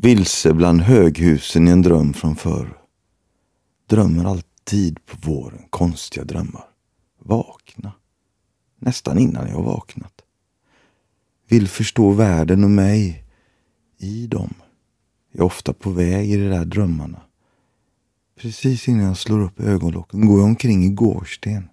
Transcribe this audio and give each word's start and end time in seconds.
Vilse 0.00 0.54
bland 0.54 0.80
höghusen 0.80 1.68
i 1.68 1.70
en 1.70 1.82
dröm 1.82 2.12
från 2.12 2.36
förr. 2.36 2.78
Drömmer 3.86 4.24
alltid 4.24 5.06
på 5.06 5.30
våren 5.30 5.64
konstiga 5.70 6.24
drömmar. 6.24 6.64
Vakna. 7.18 7.92
Nästan 8.78 9.18
innan 9.18 9.48
jag 9.48 9.62
vaknat. 9.62 10.12
Vill 11.48 11.68
förstå 11.68 12.10
världen 12.10 12.64
och 12.64 12.70
mig 12.70 13.24
i 13.98 14.26
dem. 14.26 14.54
Jag 15.32 15.40
är 15.40 15.46
ofta 15.46 15.72
på 15.72 15.90
väg 15.90 16.30
i 16.30 16.36
de 16.36 16.48
där 16.48 16.64
drömmarna. 16.64 17.20
Precis 18.40 18.88
innan 18.88 19.04
jag 19.04 19.16
slår 19.16 19.40
upp 19.40 19.60
ögonlocken 19.60 20.26
går 20.26 20.38
jag 20.38 20.48
omkring 20.48 20.84
i 20.84 20.90
gårsten. 20.90 21.68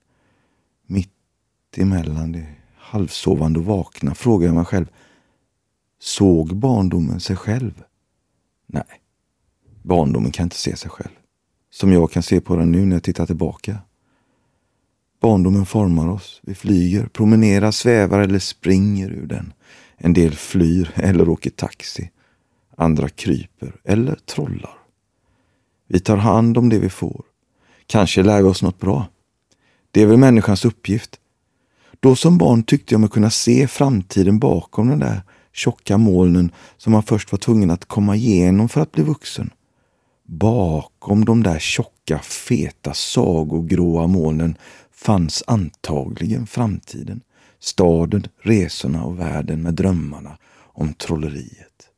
Mitt 0.88 1.12
emellan 1.78 2.32
det 2.32 2.48
halvsovande 2.78 3.60
och 3.60 3.66
vakna 3.66 4.16
frågar 4.16 4.48
jag 4.48 4.56
mig 4.56 4.66
själv. 4.66 4.88
Såg 6.00 6.56
barndomen 6.56 7.20
sig 7.20 7.36
själv? 7.36 7.84
Nej, 8.68 9.02
barndomen 9.84 10.32
kan 10.32 10.44
inte 10.44 10.56
se 10.56 10.76
sig 10.76 10.90
själv. 10.90 11.14
Som 11.70 11.94
jag 11.94 12.12
kan 12.12 12.24
se 12.24 12.42
på 12.42 12.56
den 12.56 12.72
nu 12.72 12.86
när 12.86 12.96
jag 12.96 13.04
tittar 13.04 13.26
tillbaka. 13.26 13.78
Barndomen 15.22 15.66
formar 15.66 16.08
oss. 16.08 16.42
Vi 16.44 16.56
flyger, 16.56 17.06
promenerar, 17.06 17.72
svävar 17.72 18.20
eller 18.20 18.40
springer 18.40 19.10
ur 19.10 19.26
den. 19.26 19.54
En 19.98 20.14
del 20.14 20.36
flyr 20.36 20.92
eller 20.96 21.30
åker 21.30 21.50
taxi. 21.50 22.12
Andra 22.78 23.10
kryper 23.10 23.76
eller 23.84 24.16
trollar. 24.16 24.78
Vi 25.88 26.00
tar 26.00 26.18
hand 26.18 26.58
om 26.58 26.70
det 26.70 26.80
vi 26.80 26.90
får. 26.90 27.26
Kanske 27.88 28.24
lär 28.24 28.42
vi 28.42 28.50
oss 28.50 28.62
något 28.62 28.80
bra. 28.80 29.08
Det 29.92 30.02
är 30.02 30.06
väl 30.06 30.18
människans 30.18 30.66
uppgift. 30.66 31.20
Då 32.00 32.16
som 32.16 32.38
barn 32.38 32.64
tyckte 32.64 32.94
jag 32.94 33.02
mig 33.02 33.10
kunna 33.10 33.30
se 33.30 33.68
framtiden 33.68 34.40
bakom 34.40 34.88
den 34.88 35.00
där 35.00 35.22
tjocka 35.56 35.98
molnen 35.98 36.52
som 36.78 36.92
man 36.92 37.04
först 37.04 37.32
var 37.32 37.40
tvungen 37.40 37.72
att 37.72 37.86
komma 37.86 38.16
igenom 38.16 38.70
för 38.70 38.82
att 38.82 38.92
bli 38.92 39.04
vuxen. 39.04 39.50
Bakom 40.24 41.26
de 41.26 41.44
där 41.44 41.60
tjocka, 41.60 42.20
feta, 42.20 42.94
sagogråa 42.94 44.08
molnen 44.08 44.58
fanns 44.92 45.44
antagligen 45.48 46.48
framtiden. 46.48 47.22
Staden, 47.60 48.28
resorna 48.42 49.04
och 49.04 49.20
världen 49.20 49.62
med 49.62 49.74
drömmarna 49.74 50.38
om 50.58 50.94
trolleriet. 50.94 51.90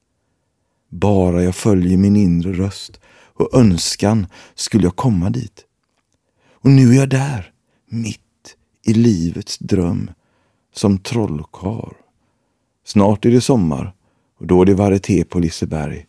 Bara 0.90 1.44
jag 1.44 1.56
följer 1.56 1.98
min 1.98 2.16
inre 2.16 2.54
röst 2.54 3.00
och 3.34 3.60
önskan 3.60 4.28
skulle 4.56 4.84
jag 4.84 4.96
komma 4.96 5.30
dit. 5.30 5.66
Och 6.52 6.70
nu 6.70 6.90
är 6.90 6.96
jag 6.96 7.10
där, 7.10 7.52
mitt 7.90 8.56
i 8.84 8.94
livets 8.94 9.58
dröm, 9.58 10.12
som 10.74 10.98
trollkarl. 10.98 11.94
Snart 12.88 13.26
är 13.26 13.32
det 13.32 13.42
sommar 13.42 13.94
och 14.40 14.48
då 14.48 14.62
är 14.62 14.66
det 14.66 14.74
varieté 14.74 15.24
på 15.24 15.40
Liseberg 15.40 16.06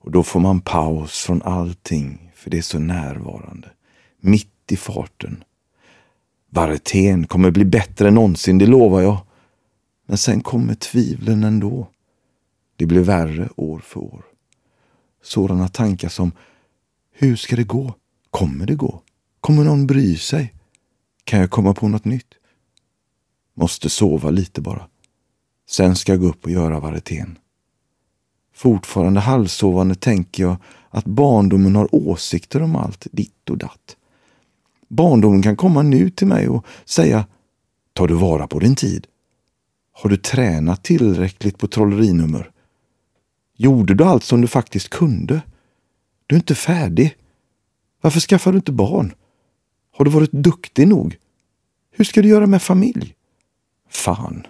och 0.00 0.10
då 0.10 0.22
får 0.22 0.40
man 0.40 0.60
paus 0.60 1.22
från 1.22 1.42
allting 1.42 2.32
för 2.34 2.50
det 2.50 2.58
är 2.58 2.62
så 2.62 2.78
närvarande. 2.78 3.70
Mitt 4.20 4.72
i 4.72 4.76
farten. 4.76 5.44
Varietén 6.50 7.26
kommer 7.26 7.50
bli 7.50 7.64
bättre 7.64 8.08
än 8.08 8.14
någonsin, 8.14 8.58
det 8.58 8.66
lovar 8.66 9.00
jag. 9.00 9.18
Men 10.06 10.18
sen 10.18 10.40
kommer 10.40 10.74
tvivlen 10.74 11.44
ändå. 11.44 11.86
Det 12.76 12.86
blir 12.86 13.02
värre 13.02 13.48
år 13.56 13.78
för 13.78 14.00
år. 14.00 14.24
Sådana 15.22 15.68
tankar 15.68 16.08
som 16.08 16.32
hur 17.12 17.36
ska 17.36 17.56
det 17.56 17.64
gå? 17.64 17.94
Kommer 18.30 18.66
det 18.66 18.74
gå? 18.74 19.02
Kommer 19.40 19.64
någon 19.64 19.86
bry 19.86 20.16
sig? 20.16 20.54
Kan 21.24 21.40
jag 21.40 21.50
komma 21.50 21.74
på 21.74 21.88
något 21.88 22.04
nytt? 22.04 22.34
Måste 23.54 23.90
sova 23.90 24.30
lite 24.30 24.60
bara. 24.60 24.86
Sen 25.70 25.96
ska 25.96 26.12
jag 26.12 26.20
gå 26.20 26.26
upp 26.26 26.44
och 26.44 26.50
göra 26.50 26.80
varietén. 26.80 27.38
Fortfarande 28.54 29.20
halvsovande 29.20 29.94
tänker 29.94 30.42
jag 30.42 30.56
att 30.90 31.04
barndomen 31.04 31.76
har 31.76 31.94
åsikter 31.94 32.62
om 32.62 32.76
allt 32.76 33.06
ditt 33.12 33.50
och 33.50 33.58
datt. 33.58 33.96
Barndomen 34.88 35.42
kan 35.42 35.56
komma 35.56 35.82
nu 35.82 36.10
till 36.10 36.26
mig 36.26 36.48
och 36.48 36.66
säga 36.84 37.26
Tar 37.92 38.08
du 38.08 38.14
vara 38.14 38.46
på 38.46 38.58
din 38.58 38.76
tid? 38.76 39.06
Har 39.92 40.10
du 40.10 40.16
tränat 40.16 40.84
tillräckligt 40.84 41.58
på 41.58 41.66
trollerinummer? 41.66 42.50
Gjorde 43.56 43.94
du 43.94 44.04
allt 44.04 44.24
som 44.24 44.40
du 44.40 44.48
faktiskt 44.48 44.88
kunde? 44.88 45.42
Du 46.26 46.34
är 46.34 46.38
inte 46.38 46.54
färdig. 46.54 47.16
Varför 48.00 48.20
skaffar 48.20 48.52
du 48.52 48.58
inte 48.58 48.72
barn? 48.72 49.14
Har 49.96 50.04
du 50.04 50.10
varit 50.10 50.32
duktig 50.32 50.88
nog? 50.88 51.16
Hur 51.90 52.04
ska 52.04 52.22
du 52.22 52.28
göra 52.28 52.46
med 52.46 52.62
familj? 52.62 53.14
Fan, 53.88 54.46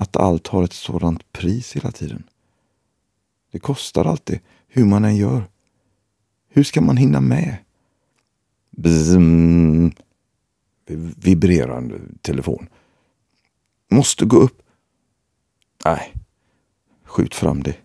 att 0.00 0.16
allt 0.16 0.46
har 0.46 0.64
ett 0.64 0.72
sådant 0.72 1.32
pris 1.32 1.76
hela 1.76 1.92
tiden. 1.92 2.22
Det 3.50 3.58
kostar 3.58 4.04
alltid, 4.04 4.40
hur 4.68 4.84
man 4.84 5.04
än 5.04 5.16
gör. 5.16 5.44
Hur 6.48 6.64
ska 6.64 6.80
man 6.80 6.96
hinna 6.96 7.20
med? 7.20 7.56
Bzzm. 8.70 9.90
Vibrerande 11.16 12.00
telefon. 12.22 12.68
Måste 13.90 14.24
gå 14.24 14.36
upp. 14.36 14.62
Nej, 15.84 16.14
skjut 17.04 17.34
fram 17.34 17.62
det. 17.62 17.76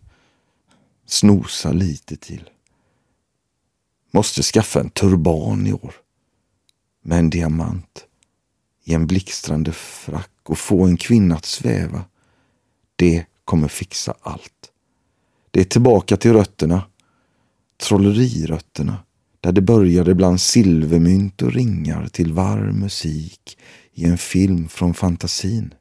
Snosa 1.06 1.72
lite 1.72 2.16
till. 2.16 2.50
Måste 4.12 4.44
skaffa 4.44 4.80
en 4.80 4.90
turban 4.90 5.68
i 5.68 5.74
år. 5.74 5.94
Med 7.02 7.20
en 7.20 7.30
diamant. 7.30 8.08
I 8.84 8.94
en 8.94 9.08
blixtrande 9.08 9.72
frack 9.72 10.32
och 10.44 10.58
få 10.58 10.84
en 10.84 10.98
kvinna 10.98 11.36
att 11.36 11.46
sväva. 11.46 12.06
Det 12.96 13.26
kommer 13.46 13.68
fixa 13.68 14.14
allt. 14.22 14.72
Det 15.52 15.60
är 15.60 15.64
tillbaka 15.64 16.18
till 16.18 16.34
rötterna. 16.34 16.84
Trollerirötterna. 17.78 18.98
Där 19.42 19.52
det 19.52 19.62
började 19.62 20.16
bland 20.16 20.42
silvermynt 20.42 21.42
och 21.42 21.54
ringar 21.54 22.08
till 22.08 22.34
varm 22.34 22.80
musik 22.80 23.58
i 23.94 24.06
en 24.06 24.18
film 24.18 24.68
från 24.68 24.94
fantasin. 24.94 25.74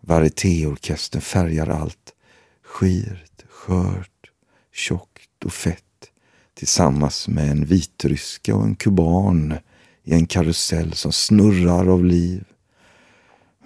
Varietéorkestern 0.00 1.22
färgar 1.22 1.68
allt. 1.68 2.14
Skirt, 2.62 3.44
skört, 3.48 4.30
tjockt 4.72 5.44
och 5.44 5.52
fett 5.52 5.84
tillsammans 6.54 7.28
med 7.28 7.50
en 7.50 7.64
vitryska 7.64 8.54
och 8.54 8.64
en 8.64 8.74
kuban 8.74 9.54
i 10.02 10.14
en 10.14 10.26
karusell 10.26 10.92
som 10.92 11.12
snurrar 11.12 11.86
av 11.86 12.04
liv. 12.04 12.44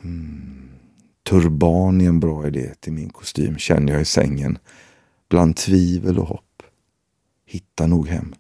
Mm. 0.03 0.69
Turban 1.23 2.01
är 2.01 2.09
en 2.09 2.21
bra 2.21 2.47
idé 2.47 2.75
till 2.81 2.93
min 2.93 3.11
kostym, 3.11 3.59
känner 3.59 3.93
jag 3.93 4.03
i 4.03 4.05
sängen. 4.05 4.59
Bland 5.29 5.57
tvivel 5.57 6.19
och 6.19 6.27
hopp. 6.27 6.63
Hitta 7.47 7.87
nog 7.87 8.09
hem. 8.09 8.35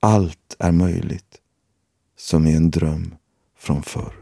Allt 0.00 0.56
är 0.58 0.72
möjligt, 0.72 1.40
som 2.16 2.46
i 2.46 2.56
en 2.56 2.70
dröm 2.70 3.14
från 3.56 3.82
förr. 3.82 4.12